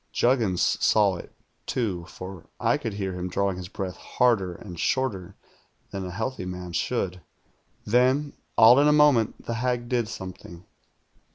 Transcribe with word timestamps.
"Juggins 0.11 0.83
saw 0.83 1.17
it, 1.17 1.31
too, 1.67 2.05
for 2.07 2.47
I 2.59 2.79
could 2.79 2.93
hear 2.93 3.13
him 3.13 3.29
drawing 3.29 3.57
his 3.57 3.67
breath 3.67 3.97
harder 3.97 4.55
and 4.55 4.79
shorter 4.79 5.35
than 5.91 6.07
a 6.07 6.09
healthy 6.09 6.47
man 6.47 6.73
should. 6.73 7.21
"Then, 7.85 8.33
all 8.57 8.79
in 8.79 8.87
a 8.87 8.91
moment, 8.93 9.45
the 9.45 9.53
hag 9.53 9.89
did 9.89 10.07
something. 10.07 10.65